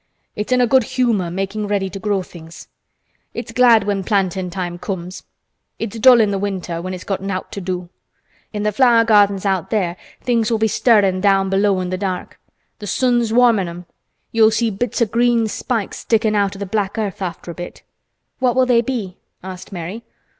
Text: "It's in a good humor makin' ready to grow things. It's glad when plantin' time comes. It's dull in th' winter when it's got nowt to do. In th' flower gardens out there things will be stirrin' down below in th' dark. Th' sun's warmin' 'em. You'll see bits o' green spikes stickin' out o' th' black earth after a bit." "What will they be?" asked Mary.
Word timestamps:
"It's 0.35 0.51
in 0.51 0.61
a 0.61 0.65
good 0.65 0.83
humor 0.83 1.29
makin' 1.29 1.67
ready 1.67 1.87
to 1.91 1.99
grow 1.99 2.23
things. 2.23 2.67
It's 3.35 3.51
glad 3.51 3.83
when 3.83 4.03
plantin' 4.03 4.49
time 4.49 4.79
comes. 4.79 5.25
It's 5.77 5.99
dull 5.99 6.19
in 6.21 6.31
th' 6.31 6.39
winter 6.41 6.81
when 6.81 6.95
it's 6.95 7.03
got 7.03 7.21
nowt 7.21 7.51
to 7.51 7.61
do. 7.61 7.87
In 8.51 8.63
th' 8.63 8.73
flower 8.73 9.03
gardens 9.05 9.45
out 9.45 9.69
there 9.69 9.97
things 10.19 10.49
will 10.49 10.57
be 10.57 10.67
stirrin' 10.67 11.21
down 11.21 11.51
below 11.51 11.79
in 11.81 11.91
th' 11.91 11.99
dark. 11.99 12.39
Th' 12.79 12.87
sun's 12.89 13.31
warmin' 13.31 13.67
'em. 13.67 13.85
You'll 14.31 14.49
see 14.49 14.71
bits 14.71 15.03
o' 15.03 15.05
green 15.05 15.47
spikes 15.47 15.99
stickin' 15.99 16.33
out 16.33 16.55
o' 16.55 16.59
th' 16.65 16.71
black 16.71 16.97
earth 16.97 17.21
after 17.21 17.51
a 17.51 17.53
bit." 17.53 17.83
"What 18.39 18.55
will 18.55 18.65
they 18.65 18.81
be?" 18.81 19.17
asked 19.43 19.71
Mary. 19.71 20.01